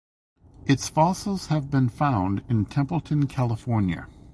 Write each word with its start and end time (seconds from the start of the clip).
Its 0.65 0.89
fossils 0.89 1.45
have 1.49 1.69
been 1.69 1.87
found 1.87 2.43
in 2.49 2.65
Templeton 2.65 3.27
California. 3.27 4.07